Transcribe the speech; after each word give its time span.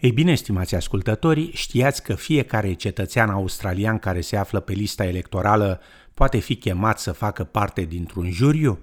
Ei 0.00 0.12
bine, 0.12 0.34
stimați 0.34 0.74
ascultători, 0.74 1.50
știați 1.52 2.02
că 2.02 2.14
fiecare 2.14 2.72
cetățean 2.72 3.30
australian 3.30 3.98
care 3.98 4.20
se 4.20 4.36
află 4.36 4.60
pe 4.60 4.72
lista 4.72 5.04
electorală 5.04 5.80
poate 6.14 6.38
fi 6.38 6.56
chemat 6.56 6.98
să 6.98 7.12
facă 7.12 7.44
parte 7.44 7.82
dintr-un 7.82 8.30
juriu? 8.30 8.78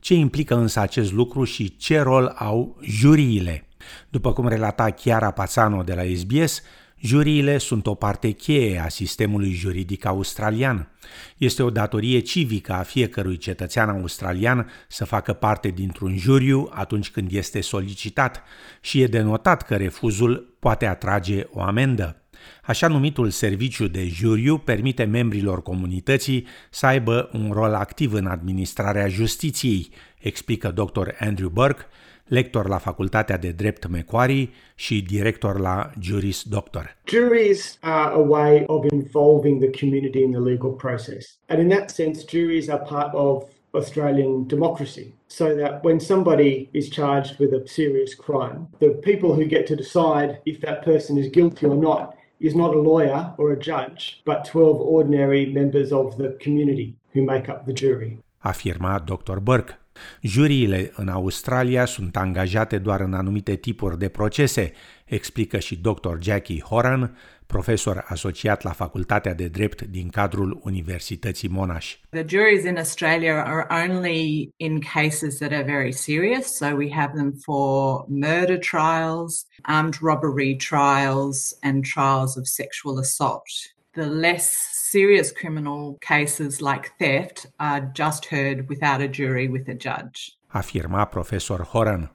Ce 0.00 0.14
implică 0.14 0.54
însă 0.54 0.80
acest 0.80 1.12
lucru 1.12 1.44
și 1.44 1.76
ce 1.76 2.00
rol 2.00 2.34
au 2.36 2.78
juriile? 2.82 3.66
După 4.08 4.32
cum 4.32 4.48
relata 4.48 4.90
Chiara 4.90 5.30
Pazano 5.30 5.82
de 5.82 5.94
la 5.94 6.02
SBS, 6.16 6.62
Juriile 7.00 7.58
sunt 7.58 7.86
o 7.86 7.94
parte 7.94 8.30
cheie 8.30 8.78
a 8.78 8.88
sistemului 8.88 9.52
juridic 9.52 10.04
australian. 10.04 10.88
Este 11.36 11.62
o 11.62 11.70
datorie 11.70 12.18
civică 12.18 12.72
a 12.72 12.82
fiecărui 12.82 13.36
cetățean 13.36 13.88
australian 13.88 14.70
să 14.88 15.04
facă 15.04 15.32
parte 15.32 15.68
dintr-un 15.68 16.16
juriu 16.16 16.70
atunci 16.72 17.10
când 17.10 17.32
este 17.32 17.60
solicitat 17.60 18.42
și 18.80 19.00
e 19.00 19.06
denotat 19.06 19.62
că 19.62 19.76
refuzul 19.76 20.56
poate 20.58 20.86
atrage 20.86 21.46
o 21.50 21.60
amendă. 21.60 22.18
Așa 22.62 22.88
numitul 22.88 23.30
serviciu 23.30 23.86
de 23.86 24.06
juriu 24.08 24.58
permite 24.58 25.04
membrilor 25.04 25.62
comunității 25.62 26.46
să 26.70 26.86
aibă 26.86 27.30
un 27.32 27.50
rol 27.52 27.74
activ 27.74 28.12
în 28.12 28.26
administrarea 28.26 29.08
justiției, 29.08 29.88
explică 30.18 30.70
dr. 30.70 31.08
Andrew 31.18 31.48
Burke, 31.48 31.86
lector 32.24 32.68
la 32.68 32.78
Facultatea 32.78 33.38
de 33.38 33.50
Drept 33.50 33.88
Macquarie 33.88 34.48
și 34.74 35.02
director 35.02 35.58
la 35.58 35.90
Juris 36.00 36.42
Doctor. 36.42 36.96
Juries 37.04 37.78
are 37.80 38.12
a 38.14 38.18
way 38.18 38.64
of 38.66 38.84
involving 38.92 39.60
the 39.60 39.70
community 39.80 40.22
in 40.22 40.30
the 40.30 40.50
legal 40.50 40.70
process. 40.70 41.38
And 41.46 41.58
in 41.58 41.68
that 41.68 41.90
sense, 41.90 42.24
juries 42.24 42.68
are 42.68 42.82
part 42.82 43.14
of 43.14 43.44
Australian 43.70 44.46
democracy. 44.46 45.14
So 45.26 45.54
that 45.54 45.82
when 45.82 46.00
somebody 46.00 46.68
is 46.72 46.88
charged 46.88 47.38
with 47.38 47.52
a 47.52 47.66
serious 47.66 48.14
crime, 48.14 48.68
the 48.78 48.90
people 49.02 49.34
who 49.34 49.44
get 49.44 49.66
to 49.66 49.76
decide 49.76 50.38
if 50.44 50.60
that 50.60 50.84
person 50.84 51.18
is 51.18 51.28
guilty 51.28 51.66
or 51.66 51.76
not 51.76 52.16
is 52.40 52.54
not 52.54 52.74
a 52.74 52.80
lawyer 52.80 53.34
or 53.38 53.52
a 53.52 53.58
judge, 53.58 54.22
but 54.24 54.44
12 54.44 54.80
ordinary 54.80 55.46
members 55.46 55.92
of 55.92 56.16
the 56.16 56.36
community 56.40 56.96
who 57.12 57.22
make 57.22 57.48
up 57.48 57.64
the 57.66 57.72
jury. 57.72 58.18
Afirma 58.44 59.04
Dr. 59.04 59.40
Burke. 59.40 59.74
Juriile 60.22 60.92
în 60.96 61.08
Australia 61.08 61.84
sunt 61.84 62.16
angajate 62.16 62.78
doar 62.78 63.00
în 63.00 63.14
anumite 63.14 63.56
tipuri 63.56 63.98
de 63.98 64.08
procese, 64.08 64.72
explică 65.04 65.58
și 65.58 65.76
dr. 65.76 66.16
Jackie 66.20 66.60
Horan, 66.60 67.16
profesor 67.46 68.04
asociat 68.08 68.62
la 68.62 68.70
Facultatea 68.70 69.34
de 69.34 69.48
Drept 69.48 69.82
din 69.82 70.08
cadrul 70.08 70.60
Universității 70.62 71.48
Monash. 71.48 71.94
The 72.10 72.24
juries 72.28 72.64
in 72.64 72.76
Australia 72.76 73.44
are 73.44 73.90
only 73.90 74.50
in 74.56 74.80
cases 74.80 75.36
that 75.38 75.52
are 75.52 75.62
very 75.62 75.92
serious, 75.92 76.56
so 76.56 76.66
we 76.66 76.90
have 76.92 77.12
them 77.14 77.32
for 77.42 78.04
murder 78.08 78.58
trials, 78.58 79.46
armed 79.62 79.94
robbery 80.00 80.56
trials 80.56 81.56
and 81.60 81.84
trials 81.94 82.36
of 82.36 82.44
sexual 82.46 82.98
assault. 82.98 83.42
The 83.90 84.06
less 84.06 84.73
serious 84.94 85.32
criminal 85.32 85.98
cases 86.00 86.62
like 86.62 86.96
theft 87.00 87.46
are 87.58 87.80
just 87.80 88.26
heard 88.26 88.68
without 88.68 89.00
a 89.00 89.08
jury 89.08 89.48
with 89.48 89.66
a 89.66 89.74
judge. 89.74 90.36
Afirma 90.54 91.10
profesor 91.10 91.64
Horan. 91.64 92.10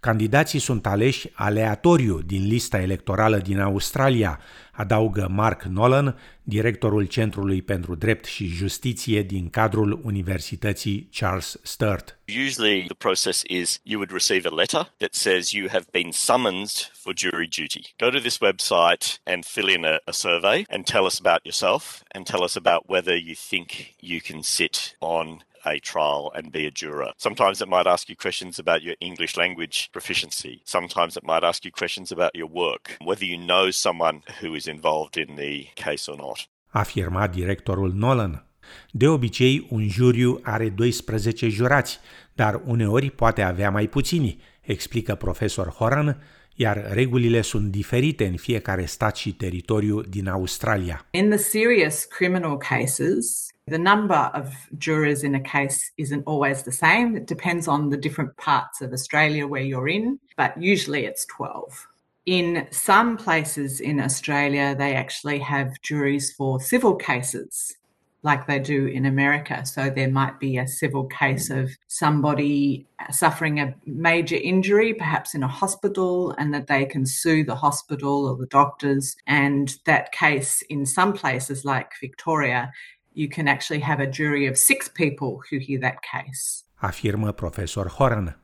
Candidații 0.00 0.58
sunt 0.58 0.86
aleși 0.86 1.28
aleatoriu 1.32 2.20
din 2.20 2.46
lista 2.46 2.80
electorală 2.80 3.38
din 3.38 3.60
Australia, 3.60 4.40
adaugă 4.72 5.28
Mark 5.30 5.62
Nolan, 5.62 6.18
directorul 6.42 7.04
Centrului 7.04 7.62
pentru 7.62 7.94
Drept 7.94 8.24
și 8.24 8.46
Justiție 8.46 9.22
din 9.22 9.50
cadrul 9.50 10.00
Universității 10.02 11.08
Charles 11.12 11.58
Sturt. 11.62 12.18
Usually 12.46 12.84
the 12.84 12.94
process 12.94 13.42
is 13.46 13.80
you 13.82 13.98
would 13.98 14.12
receive 14.12 14.48
a 14.48 14.54
letter 14.54 14.92
that 14.96 15.14
says 15.14 15.50
you 15.50 15.68
have 15.68 15.84
been 15.90 16.10
summoned 16.12 16.70
for 16.92 17.12
jury 17.16 17.48
duty. 17.48 17.94
Go 17.98 18.08
to 18.10 18.18
this 18.18 18.38
website 18.38 19.20
and 19.24 19.44
fill 19.44 19.68
in 19.68 19.84
a, 19.84 19.96
a 20.04 20.12
survey 20.12 20.64
and 20.68 20.84
tell 20.84 21.04
us 21.04 21.18
about 21.24 21.40
yourself 21.44 22.02
and 22.14 22.26
tell 22.26 22.42
us 22.42 22.56
about 22.56 22.82
whether 22.88 23.16
you 23.16 23.34
think 23.50 23.94
you 24.00 24.20
can 24.20 24.42
sit 24.42 24.96
on 25.00 25.42
a 25.64 25.78
trial 25.78 26.32
and 26.34 26.50
be 26.52 26.66
a 26.66 26.70
juror. 26.70 27.12
Sometimes 27.16 27.60
it 27.60 27.68
might 27.68 27.86
ask 27.86 28.08
you 28.08 28.16
questions 28.16 28.58
about 28.58 28.82
your 28.82 28.96
English 28.98 29.36
language 29.36 29.88
proficiency. 29.90 30.60
Sometimes 30.64 31.16
it 31.16 31.22
might 31.22 31.44
ask 31.44 31.64
you 31.64 31.70
questions 31.70 32.12
about 32.12 32.34
your 32.34 32.48
work, 32.52 32.96
whether 33.04 33.24
you 33.24 33.38
know 33.38 33.70
someone 33.70 34.22
who 34.40 34.54
is 34.54 34.66
involved 34.66 35.16
in 35.16 35.36
the 35.36 35.66
case 35.74 36.10
or 36.10 36.16
not. 36.16 36.48
Afirma 36.70 37.26
directorul 37.26 37.92
Nolan. 37.92 38.44
De 38.90 39.08
obicei, 39.08 39.66
un 39.70 39.88
juriu 39.88 40.40
are 40.42 40.70
12 40.70 41.48
jurați, 41.48 42.00
dar 42.34 42.60
uneori 42.64 43.10
poate 43.10 43.42
avea 43.42 43.70
mai 43.70 43.86
puțini, 43.88 44.42
explică 44.60 45.14
profesor 45.14 45.68
Horan, 45.68 46.22
iar 46.60 46.90
regulile 46.92 47.40
sunt 47.40 47.70
diferite 47.70 48.26
în 48.26 48.36
fiecare 48.36 48.84
stat 48.84 49.16
și 49.16 49.32
teritoriu 49.32 50.00
din 50.00 50.28
Australia. 50.28 51.06
In 51.10 51.28
the 51.28 51.38
serious 51.38 52.04
criminal 52.04 52.56
cases, 52.56 53.48
The 53.64 53.78
number 53.78 54.30
of 54.34 54.46
jurors 54.78 55.22
in 55.22 55.34
a 55.34 55.40
case 55.40 55.92
isn't 55.94 56.22
always 56.26 56.62
the 56.62 56.72
same. 56.72 57.16
It 57.16 57.26
depends 57.26 57.66
on 57.66 57.88
the 57.88 57.98
different 57.98 58.32
parts 58.36 58.80
of 58.80 58.92
Australia 58.92 59.46
where 59.46 59.66
you're 59.70 59.92
in, 59.98 60.18
but 60.36 60.52
usually 60.72 61.04
it's 61.04 61.24
12. 61.26 61.86
In 62.24 62.66
some 62.70 63.16
places 63.16 63.80
in 63.80 64.00
Australia, 64.00 64.74
they 64.74 64.94
actually 64.94 65.38
have 65.38 65.80
juries 65.82 66.32
for 66.36 66.60
civil 66.60 66.94
cases 66.96 67.79
like 68.22 68.46
they 68.46 68.58
do 68.58 68.86
in 68.86 69.06
America. 69.06 69.64
So 69.64 69.90
there 69.90 70.10
might 70.10 70.38
be 70.38 70.58
a 70.58 70.66
civil 70.66 71.04
case 71.04 71.50
of 71.50 71.70
somebody 71.86 72.86
suffering 73.10 73.60
a 73.60 73.74
major 73.86 74.36
injury, 74.36 74.94
perhaps 74.94 75.34
in 75.34 75.42
a 75.42 75.48
hospital, 75.48 76.34
and 76.38 76.52
that 76.54 76.66
they 76.66 76.84
can 76.84 77.06
sue 77.06 77.44
the 77.44 77.54
hospital 77.54 78.26
or 78.26 78.36
the 78.36 78.46
doctors. 78.46 79.16
And 79.26 79.74
that 79.86 80.12
case, 80.12 80.62
in 80.68 80.86
some 80.86 81.12
places 81.12 81.64
like 81.64 81.90
Victoria, 82.00 82.72
you 83.12 83.28
can 83.28 83.48
actually 83.48 83.80
have 83.80 84.00
a 84.00 84.06
jury 84.06 84.46
of 84.46 84.56
six 84.56 84.88
people 84.88 85.42
who 85.48 85.58
hear 85.58 85.80
that 85.80 85.98
case. 86.02 86.64
Afirmă 86.76 87.32
profesor 87.32 87.86
Horan. 87.86 88.40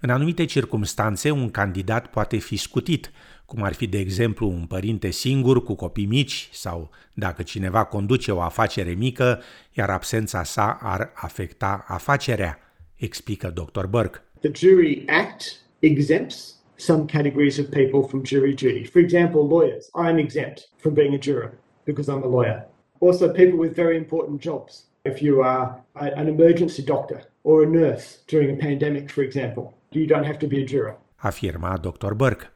În 0.00 0.10
anumite 0.10 0.44
circumstanțe, 0.44 1.30
un 1.30 1.50
candidat 1.50 2.06
poate 2.06 2.36
fi 2.36 2.56
scutit, 2.56 3.10
cum 3.46 3.62
ar 3.62 3.72
fi, 3.72 3.86
de 3.86 3.98
exemplu, 3.98 4.48
un 4.48 4.66
părinte 4.66 5.10
singur 5.10 5.62
cu 5.62 5.74
copii 5.74 6.06
mici 6.06 6.48
sau 6.52 6.90
dacă 7.14 7.42
cineva 7.42 7.84
conduce 7.84 8.32
o 8.32 8.40
afacere 8.40 8.90
mică, 8.90 9.42
iar 9.72 9.90
absența 9.90 10.42
sa 10.42 10.78
ar 10.82 11.10
afecta 11.14 11.84
afacerea, 11.88 12.58
explică 12.96 13.52
dr. 13.54 13.86
Burke. 13.86 14.22
The 14.40 14.50
Jury 14.54 15.04
Act 15.06 15.42
exempts 15.78 16.56
some 16.76 17.04
categories 17.04 17.58
of 17.58 17.70
people 17.70 18.02
from 18.08 18.24
jury 18.24 18.54
duty. 18.54 18.84
For 18.84 19.00
example, 19.00 19.40
lawyers. 19.48 19.90
I 19.94 20.08
am 20.10 20.18
exempt 20.18 20.68
from 20.76 20.94
being 20.94 21.14
a 21.14 21.18
juror 21.18 21.52
because 21.84 22.08
I'm 22.08 22.22
a 22.22 22.26
lawyer. 22.26 22.66
Also, 23.00 23.28
people 23.28 23.58
with 23.58 23.74
very 23.74 23.96
important 23.96 24.40
jobs. 24.40 24.84
If 25.04 25.22
you 25.22 25.42
are 25.42 25.80
a, 25.94 26.04
an 26.20 26.28
emergency 26.28 26.82
doctor 26.82 27.22
or 27.42 27.64
a 27.64 27.68
nurse 27.68 28.18
during 28.26 28.60
a 28.60 28.66
pandemic, 28.66 29.10
for 29.10 29.22
example, 29.22 29.74
you 29.90 30.06
don't 30.06 30.24
have 30.24 30.36
to 30.36 30.46
be 30.46 30.56
a 30.62 30.66
juror. 30.66 30.98
Afirma 31.16 31.76
Dr. 31.76 32.12
Burke. 32.12 32.52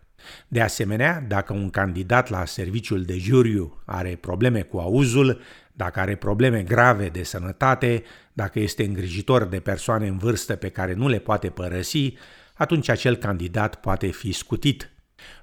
De 0.48 0.60
asemenea, 0.60 1.24
dacă 1.28 1.52
un 1.52 1.70
candidat 1.70 2.28
la 2.28 2.44
serviciul 2.44 3.02
de 3.02 3.16
juriu 3.16 3.82
are 3.84 4.18
probleme 4.20 4.62
cu 4.62 4.78
auzul, 4.78 5.40
dacă 5.72 6.00
are 6.00 6.16
probleme 6.16 6.62
grave 6.62 7.08
de 7.08 7.22
sănătate, 7.22 8.02
dacă 8.32 8.60
este 8.60 8.84
îngrijitor 8.84 9.44
de 9.44 9.60
persoane 9.60 10.06
în 10.06 10.18
vârstă 10.18 10.56
pe 10.56 10.68
care 10.68 10.94
nu 10.94 11.08
le 11.08 11.18
poate 11.18 11.48
părăsi, 11.48 12.14
atunci 12.54 12.88
acel 12.88 13.16
candidat 13.16 13.74
poate 13.74 14.06
fi 14.06 14.32
scutit 14.32 14.91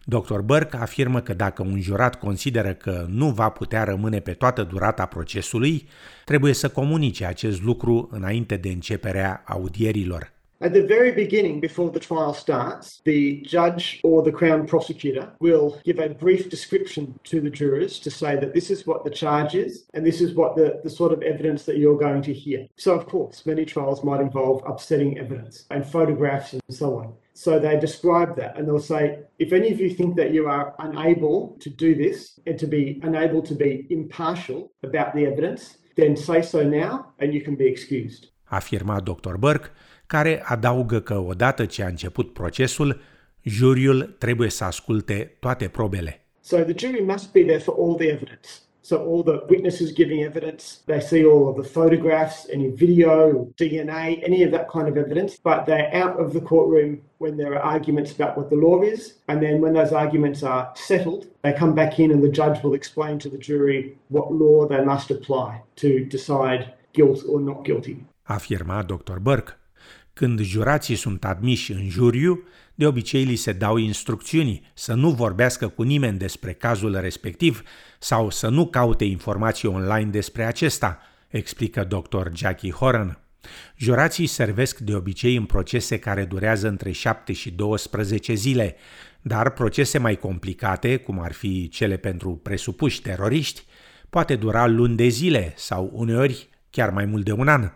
Dr. 0.05 0.39
Burke 0.39 0.77
afirmă 0.77 1.19
că 1.21 1.33
dacă 1.33 1.61
un 1.61 1.81
jurat 1.81 2.19
consideră 2.19 2.73
că 2.73 3.05
nu 3.09 3.29
va 3.29 3.49
putea 3.49 3.83
rămâne 3.83 4.19
pe 4.19 4.33
toată 4.33 4.63
durata 4.63 5.05
procesului, 5.05 5.87
trebuie 6.25 6.53
să 6.53 6.69
comunice 6.69 7.25
acest 7.25 7.61
lucru 7.61 8.09
înainte 8.11 8.57
de 8.57 8.69
începerea 8.69 9.43
audierilor. 9.45 10.31
At 10.61 10.73
the 10.73 10.85
very 10.85 11.13
beginning, 11.13 11.61
before 11.61 11.89
the 11.89 12.01
trial 12.01 12.33
starts, 12.33 13.01
the 13.05 13.39
judge 13.47 14.01
or 14.03 14.21
the 14.21 14.31
Crown 14.33 14.67
prosecutor 14.67 15.31
will 15.39 15.79
give 15.85 15.99
a 15.99 16.09
brief 16.09 16.49
description 16.49 17.17
to 17.23 17.39
the 17.39 17.49
jurors 17.49 17.97
to 17.99 18.11
say 18.11 18.35
that 18.35 18.53
this 18.53 18.69
is 18.69 18.85
what 18.85 19.05
the 19.05 19.09
charge 19.09 19.55
is 19.55 19.85
and 19.93 20.05
this 20.05 20.19
is 20.19 20.33
what 20.35 20.57
the, 20.57 20.81
the 20.83 20.89
sort 20.89 21.13
of 21.13 21.21
evidence 21.21 21.63
that 21.63 21.77
you're 21.77 21.97
going 21.97 22.21
to 22.23 22.33
hear. 22.33 22.67
So, 22.75 22.93
of 22.93 23.05
course, 23.05 23.45
many 23.45 23.63
trials 23.63 24.03
might 24.03 24.19
involve 24.19 24.61
upsetting 24.67 25.17
evidence 25.17 25.65
and 25.71 25.85
photographs 25.85 26.51
and 26.51 26.61
so 26.67 26.97
on. 26.97 27.13
So 27.33 27.57
they 27.57 27.79
describe 27.79 28.35
that 28.35 28.57
and 28.57 28.67
they'll 28.67 28.81
say, 28.81 29.19
if 29.39 29.53
any 29.53 29.71
of 29.71 29.79
you 29.79 29.91
think 29.91 30.17
that 30.17 30.33
you 30.33 30.47
are 30.47 30.75
unable 30.79 31.55
to 31.61 31.69
do 31.69 31.95
this 31.95 32.37
and 32.45 32.59
to 32.59 32.67
be 32.67 32.99
unable 33.03 33.41
to 33.43 33.55
be 33.55 33.87
impartial 33.89 34.73
about 34.83 35.15
the 35.15 35.25
evidence, 35.25 35.77
then 35.95 36.17
say 36.17 36.41
so 36.41 36.63
now 36.63 37.13
and 37.19 37.33
you 37.33 37.41
can 37.41 37.55
be 37.55 37.65
excused. 37.65 38.27
Afirma 38.51 39.05
Dr. 39.05 39.37
Burke 39.37 39.71
care 40.09 40.41
adaugă 40.43 40.99
că 40.99 41.17
odată 41.17 41.65
ce 41.65 41.83
a 41.83 41.87
început 41.87 42.33
procesul, 42.33 43.01
juriul 43.41 44.15
trebuie 44.17 44.49
să 44.49 44.63
asculte 44.63 45.35
toate 45.39 45.67
probele. 45.67 46.25
So 46.41 46.57
the 46.57 46.73
jury 46.77 47.03
must 47.05 47.31
be 47.31 47.41
there 47.41 47.57
for 47.57 47.75
all 47.77 47.95
the 47.95 48.07
evidence. 48.07 48.49
So 48.81 48.95
all 48.95 49.23
the 49.23 49.39
witnesses 49.49 49.93
giving 49.93 50.23
evidence, 50.23 50.63
they 50.85 50.99
see 50.99 51.23
all 51.23 51.47
of 51.47 51.55
the 51.61 51.69
photographs, 51.79 52.47
any 52.53 52.69
video, 52.85 53.47
DNA, 53.61 54.03
any 54.29 54.43
of 54.45 54.51
that 54.51 54.67
kind 54.75 54.87
of 54.87 54.95
evidence, 54.97 55.31
but 55.43 55.59
they're 55.65 55.91
out 56.03 56.15
of 56.23 56.27
the 56.33 56.41
courtroom 56.41 56.91
when 57.19 57.37
there 57.37 57.53
are 57.55 57.73
arguments 57.75 58.11
about 58.15 58.35
what 58.37 58.49
the 58.49 58.55
law 58.67 58.81
is. 58.81 59.01
And 59.27 59.37
then 59.43 59.61
when 59.61 59.73
those 59.73 59.93
arguments 60.03 60.41
are 60.43 60.71
settled, 60.75 61.23
they 61.43 61.53
come 61.53 61.73
back 61.75 61.99
in 61.99 62.09
and 62.11 62.23
the 62.23 62.35
judge 62.41 62.63
will 62.63 62.73
explain 62.73 63.19
to 63.19 63.29
the 63.29 63.41
jury 63.49 63.95
what 64.07 64.33
law 64.43 64.65
they 64.65 64.83
must 64.83 65.11
apply 65.11 65.61
to 65.75 65.89
decide 66.05 66.73
guilt 66.93 67.19
or 67.31 67.39
not 67.39 67.63
guilty. 67.63 67.95
Afirma 68.27 68.87
Dr. 68.87 69.19
Burke. 69.19 69.58
Când 70.19 70.39
jurații 70.39 70.95
sunt 70.95 71.25
admiși 71.25 71.71
în 71.71 71.89
juriu, 71.89 72.43
de 72.75 72.87
obicei 72.87 73.23
li 73.23 73.35
se 73.35 73.51
dau 73.51 73.77
instrucțiuni 73.77 74.71
să 74.73 74.93
nu 74.93 75.09
vorbească 75.09 75.67
cu 75.67 75.83
nimeni 75.83 76.17
despre 76.17 76.53
cazul 76.53 76.99
respectiv 76.99 77.63
sau 77.99 78.29
să 78.29 78.49
nu 78.49 78.67
caute 78.67 79.03
informații 79.03 79.67
online 79.67 80.09
despre 80.09 80.45
acesta, 80.45 80.99
explică 81.27 81.83
dr. 81.83 82.27
Jackie 82.33 82.71
Horan. 82.71 83.19
Jurații 83.75 84.25
servesc 84.25 84.79
de 84.79 84.95
obicei 84.95 85.35
în 85.35 85.45
procese 85.45 85.99
care 85.99 86.25
durează 86.25 86.67
între 86.67 86.91
7 86.91 87.33
și 87.33 87.51
12 87.51 88.33
zile, 88.33 88.75
dar 89.21 89.49
procese 89.49 89.97
mai 89.97 90.15
complicate, 90.15 90.97
cum 90.97 91.19
ar 91.19 91.31
fi 91.31 91.69
cele 91.69 91.97
pentru 91.97 92.35
presupuși 92.35 93.01
teroriști, 93.01 93.63
poate 94.09 94.35
dura 94.35 94.67
luni 94.67 94.95
de 94.95 95.07
zile 95.07 95.53
sau 95.55 95.89
uneori 95.93 96.49
chiar 96.69 96.89
mai 96.89 97.05
mult 97.05 97.25
de 97.25 97.31
un 97.31 97.47
an. 97.47 97.71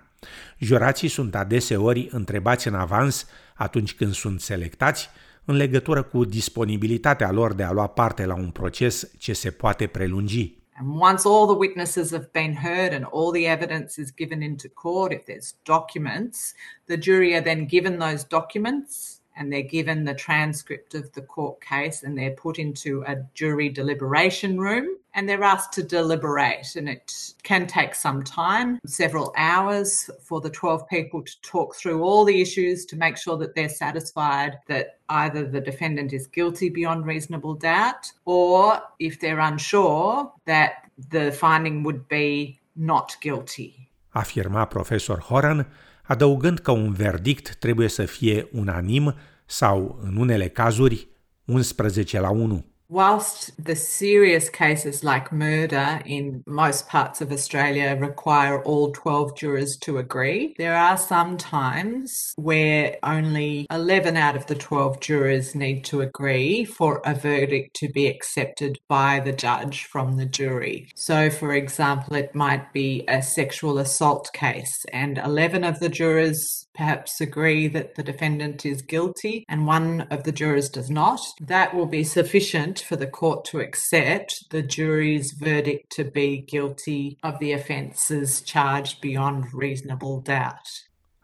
Jurații 0.57 1.07
sunt 1.07 1.35
adeseori 1.35 2.07
întrebați 2.11 2.67
în 2.67 2.75
avans 2.75 3.27
atunci 3.55 3.93
când 3.93 4.13
sunt 4.13 4.41
selectați 4.41 5.09
în 5.45 5.55
legătură 5.55 6.03
cu 6.03 6.25
disponibilitatea 6.25 7.31
lor 7.31 7.53
de 7.53 7.63
a 7.63 7.71
lua 7.71 7.87
parte 7.87 8.25
la 8.25 8.35
un 8.35 8.49
proces 8.49 9.11
ce 9.17 9.33
se 9.33 9.51
poate 9.51 9.87
prelungi. 9.87 10.61
And 10.75 11.01
once 11.01 11.27
all 11.27 11.45
the 11.45 11.57
witnesses 11.57 12.11
have 12.11 12.29
been 12.31 12.55
heard 12.55 12.93
and 12.93 13.07
all 13.11 13.31
the 13.31 13.47
evidence 13.47 14.01
is 14.01 14.13
given 14.15 14.41
into 14.41 14.67
court, 14.73 15.11
if 15.11 15.23
there's 15.25 15.53
documents, 15.63 16.53
the 16.85 16.97
jury 16.97 17.33
are 17.33 17.43
then 17.43 17.65
given 17.67 17.97
those 17.97 18.25
documents 18.27 19.21
and 19.35 19.51
they're 19.51 19.61
given 19.61 20.03
the 20.03 20.13
transcript 20.13 20.93
of 20.95 21.11
the 21.13 21.21
court 21.21 21.61
case 21.61 22.03
and 22.03 22.17
they're 22.17 22.31
put 22.31 22.59
into 22.59 23.03
a 23.07 23.17
jury 23.33 23.69
deliberation 23.69 24.59
room 24.59 24.97
and 25.15 25.27
they're 25.27 25.43
asked 25.43 25.73
to 25.73 25.83
deliberate 25.83 26.75
and 26.75 26.89
it 26.89 27.33
can 27.43 27.67
take 27.67 27.93
some 27.95 28.23
time 28.23 28.79
several 28.85 29.33
hours 29.37 30.09
for 30.21 30.41
the 30.41 30.49
12 30.49 30.87
people 30.89 31.21
to 31.21 31.39
talk 31.41 31.75
through 31.75 32.03
all 32.03 32.25
the 32.25 32.41
issues 32.41 32.85
to 32.85 32.95
make 32.95 33.17
sure 33.17 33.37
that 33.37 33.55
they're 33.55 33.69
satisfied 33.69 34.57
that 34.67 34.99
either 35.09 35.45
the 35.45 35.61
defendant 35.61 36.13
is 36.13 36.27
guilty 36.27 36.69
beyond 36.69 37.05
reasonable 37.05 37.53
doubt 37.53 38.11
or 38.25 38.79
if 38.99 39.19
they're 39.19 39.39
unsure 39.39 40.31
that 40.45 40.89
the 41.09 41.31
finding 41.31 41.83
would 41.83 42.07
be 42.07 42.59
not 42.75 43.15
guilty. 43.21 43.89
Afirma 44.15 44.69
profesor 44.69 45.17
Horan 45.17 45.65
adăugând 46.03 46.59
că 46.59 46.71
un 46.71 46.93
verdict 46.93 47.55
trebuie 47.55 47.87
să 47.87 48.05
fie 48.05 48.47
unanim 48.51 49.15
sau, 49.45 49.99
în 50.03 50.15
unele 50.15 50.47
cazuri, 50.47 51.07
11 51.45 52.19
la 52.19 52.29
1. 52.29 52.65
Whilst 52.93 53.51
the 53.63 53.75
serious 53.75 54.49
cases 54.49 55.03
like 55.03 55.31
murder 55.31 55.99
in 56.05 56.43
most 56.45 56.87
parts 56.87 57.21
of 57.21 57.31
Australia 57.31 57.97
require 57.99 58.61
all 58.63 58.91
12 58.91 59.35
jurors 59.35 59.75
to 59.77 59.97
agree, 59.97 60.53
there 60.59 60.75
are 60.75 60.95
some 60.95 61.35
times 61.35 62.33
where 62.35 62.95
only 63.01 63.65
11 63.71 64.15
out 64.15 64.35
of 64.35 64.45
the 64.45 64.53
12 64.53 64.99
jurors 64.99 65.55
need 65.55 65.83
to 65.83 66.01
agree 66.01 66.63
for 66.63 67.01
a 67.03 67.15
verdict 67.15 67.75
to 67.75 67.89
be 67.89 68.05
accepted 68.05 68.77
by 68.87 69.19
the 69.19 69.33
judge 69.33 69.85
from 69.85 70.15
the 70.15 70.27
jury. 70.27 70.87
So, 70.93 71.31
for 71.31 71.51
example, 71.53 72.15
it 72.15 72.35
might 72.35 72.71
be 72.73 73.03
a 73.07 73.23
sexual 73.23 73.79
assault 73.79 74.29
case, 74.33 74.85
and 74.93 75.17
11 75.17 75.63
of 75.63 75.79
the 75.79 75.89
jurors 75.89 76.67
perhaps 76.75 77.21
agree 77.21 77.67
that 77.67 77.95
the 77.95 78.03
defendant 78.03 78.65
is 78.65 78.81
guilty 78.81 79.45
and 79.47 79.67
one 79.67 80.01
of 80.09 80.23
the 80.23 80.31
jurors 80.31 80.69
does 80.69 80.89
not. 80.89 81.19
That 81.39 81.73
will 81.73 81.85
be 81.85 82.03
sufficient 82.03 82.82
for 82.83 82.97
the 82.97 83.07
court 83.07 83.45
to 83.45 83.59
accept 83.59 84.49
the 84.49 84.61
jury's 84.61 85.31
verdict 85.31 85.95
to 85.95 86.03
be 86.03 86.43
guilty 86.45 87.17
of 87.21 87.37
the 87.39 87.53
offences 87.53 88.41
charged 88.41 89.01
beyond 89.01 89.45
reasonable 89.53 90.19
doubt. 90.21 90.67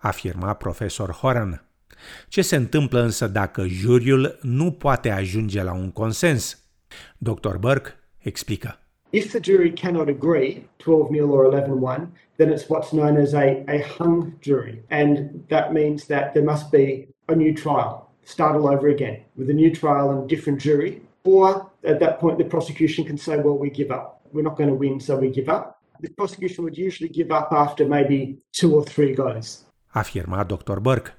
Afirma 0.01 0.53
profesor 0.53 1.11
Horan. 1.11 1.63
Ce 2.27 2.41
se 2.41 2.55
întâmplă 2.55 3.01
însă 3.01 3.27
dacă 3.27 3.67
juriul 3.67 4.39
nu 4.41 4.71
poate 4.71 5.09
ajunge 5.09 5.63
la 5.63 5.73
un 5.73 5.91
consens? 5.91 6.63
Dr. 7.17 7.57
Burke 7.57 7.95
explică. 8.17 8.79
If 9.11 9.31
the 9.31 9.39
jury 9.41 9.73
cannot 9.73 10.07
agree 10.07 10.69
12 10.77 11.09
0 11.13 11.31
or 11.31 11.45
11 11.45 11.79
1, 11.79 12.11
then 12.37 12.51
it's 12.51 12.67
what's 12.67 12.91
known 12.91 13.17
as 13.17 13.33
a, 13.33 13.63
a 13.67 13.81
hung 13.97 14.33
jury. 14.39 14.83
And 14.89 15.43
that 15.47 15.71
means 15.73 16.05
that 16.05 16.33
there 16.33 16.45
must 16.45 16.71
be 16.71 17.07
a 17.27 17.35
new 17.35 17.53
trial, 17.53 18.11
start 18.23 18.55
all 18.55 18.67
over 18.67 18.87
again 18.87 19.23
with 19.35 19.49
a 19.49 19.53
new 19.53 19.71
trial 19.71 20.11
and 20.11 20.23
a 20.23 20.27
different 20.27 20.61
jury. 20.61 21.01
Or 21.23 21.71
at 21.83 21.99
that 21.99 22.19
point, 22.19 22.37
the 22.37 22.45
prosecution 22.45 23.05
can 23.05 23.17
say, 23.17 23.37
well, 23.37 23.57
we 23.57 23.69
give 23.69 23.91
up. 23.91 24.21
We're 24.31 24.43
not 24.49 24.55
going 24.57 24.69
to 24.69 24.75
win, 24.75 24.99
so 24.99 25.15
we 25.17 25.29
give 25.29 25.49
up. 25.49 25.81
The 25.99 26.09
prosecution 26.15 26.63
would 26.63 26.77
usually 26.77 27.09
give 27.09 27.31
up 27.31 27.51
after 27.51 27.85
maybe 27.85 28.37
two 28.51 28.75
or 28.75 28.83
three 28.83 29.13
goes. 29.13 29.65
Afirma 29.93 30.43
Dr. 30.45 30.79
Burke. 30.79 31.17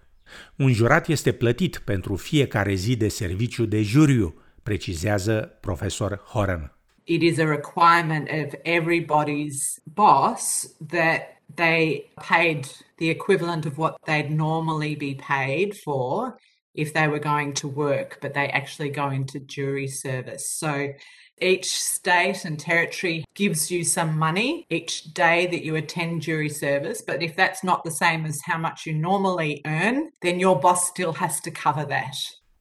Un 0.56 0.72
jurat 0.72 1.08
este 1.08 1.32
plătit 1.32 1.78
pentru 1.78 2.16
fiecare 2.16 2.74
zi 2.74 2.96
de 2.96 3.08
serviciu 3.08 3.64
de 3.64 3.82
juriu, 3.82 4.34
precizează 4.62 5.58
profesor 5.60 6.22
Horan. 6.24 6.74
it 7.06 7.22
is 7.22 7.38
a 7.38 7.46
requirement 7.46 8.30
of 8.30 8.54
everybody's 8.64 9.80
boss 9.86 10.66
that 10.80 11.20
they 11.56 12.08
paid 12.20 12.68
the 12.98 13.08
equivalent 13.10 13.66
of 13.66 13.78
what 13.78 13.96
they'd 14.06 14.30
normally 14.30 14.94
be 14.94 15.14
paid 15.14 15.76
for 15.76 16.38
if 16.74 16.92
they 16.92 17.08
were 17.08 17.18
going 17.18 17.52
to 17.54 17.68
work, 17.68 18.18
but 18.20 18.34
they 18.34 18.48
actually 18.48 18.90
go 18.90 19.10
into 19.10 19.38
jury 19.40 19.88
service. 19.88 20.48
So 20.48 20.92
each 21.40 21.70
state 21.70 22.44
and 22.44 22.58
territory 22.58 23.24
gives 23.34 23.70
you 23.70 23.84
some 23.84 24.18
money 24.18 24.66
each 24.68 25.12
day 25.14 25.46
that 25.46 25.64
you 25.64 25.74
attend 25.76 26.22
jury 26.22 26.48
service. 26.50 27.02
But 27.06 27.22
if 27.22 27.34
that's 27.34 27.62
not 27.62 27.82
the 27.82 27.90
same 27.90 28.26
as 28.26 28.40
how 28.46 28.58
much 28.58 28.86
you 28.86 28.94
normally 28.94 29.60
earn, 29.64 30.10
then 30.20 30.38
your 30.38 30.58
boss 30.58 30.88
still 30.88 31.12
has 31.12 31.40
to 31.40 31.50
cover 31.50 31.84
that. 31.86 32.14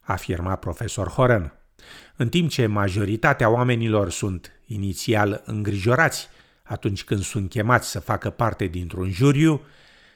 Afirma 0.06 0.56
profesor 0.56 1.08
Horan. 1.08 1.52
În 2.16 2.28
timp 2.28 2.50
ce 2.50 2.66
majoritatea 2.66 3.50
oamenilor 3.50 4.10
sunt 4.10 4.52
inițial 4.66 5.42
îngrijorați 5.44 6.28
atunci 6.62 7.04
când 7.04 7.22
sunt 7.22 7.50
chemați 7.50 7.90
să 7.90 8.00
facă 8.00 8.30
parte 8.30 8.66
dintr-un 8.66 9.10
juriu, 9.10 9.60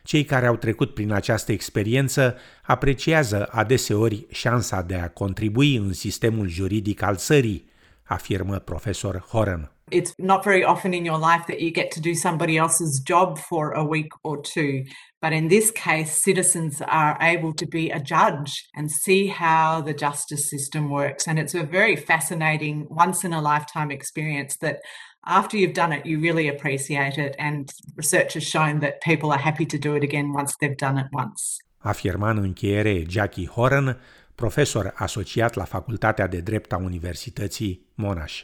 cei 0.04 0.24
care 0.24 0.46
au 0.46 0.56
trecut 0.56 0.94
prin 0.94 1.12
această 1.12 1.52
experiență 1.52 2.36
apreciază 2.62 3.48
adeseori 3.50 4.26
șansa 4.30 4.82
de 4.82 4.94
a 4.94 5.08
contribui 5.08 5.76
în 5.76 5.92
sistemul 5.92 6.48
juridic 6.48 7.02
al 7.02 7.16
țării, 7.16 7.70
afirmă 8.02 8.58
profesor 8.58 9.18
Horan. 9.28 9.68
It's 9.90 10.14
not 10.16 10.42
very 10.42 10.64
often 10.64 10.92
in 10.92 11.04
your 11.04 11.18
life 11.18 11.44
that 11.46 11.60
you 11.60 11.70
get 11.70 11.90
to 11.94 12.00
do 12.00 12.14
somebody 12.14 12.56
else's 12.56 13.02
job 13.06 13.38
for 13.38 13.72
a 13.72 13.82
week 13.82 14.12
or 14.22 14.40
two. 14.40 14.82
But 15.20 15.32
in 15.32 15.48
this 15.48 15.70
case, 15.70 16.10
citizens 16.22 16.80
are 16.80 17.16
able 17.20 17.52
to 17.52 17.66
be 17.66 17.90
a 17.90 18.00
judge 18.00 18.50
and 18.74 18.90
see 18.90 19.28
how 19.28 19.82
the 19.82 19.94
justice 19.94 20.48
system 20.48 20.90
works. 20.90 21.26
And 21.26 21.38
it's 21.38 21.54
a 21.54 21.64
very 21.64 21.96
fascinating, 21.96 22.86
once 22.88 23.26
in 23.26 23.32
a 23.32 23.40
lifetime 23.40 23.90
experience 23.90 24.56
that 24.56 24.76
after 25.26 25.56
you've 25.56 25.74
done 25.74 25.92
it, 25.92 26.04
you 26.04 26.20
really 26.20 26.48
appreciate 26.48 27.16
it. 27.26 27.34
And 27.38 27.68
research 27.96 28.34
has 28.34 28.42
shown 28.42 28.80
that 28.80 29.00
people 29.00 29.30
are 29.30 29.42
happy 29.42 29.66
to 29.66 29.78
do 29.78 29.94
it 29.94 30.02
again 30.02 30.32
once 30.32 30.52
they've 30.60 30.76
done 30.76 30.98
it 30.98 31.06
once. 31.12 31.42
Afirma 31.78 32.30
în 32.30 32.38
încheiere 32.38 33.02
Jackie 33.08 33.46
Horan, 33.46 34.00
profesor 34.34 34.92
asociat 34.96 35.54
la 35.54 35.64
Facultatea 35.64 36.26
de 36.26 36.40
Drept 36.40 36.72
a 36.72 36.76
Universității 36.76 37.86
Monash. 37.94 38.42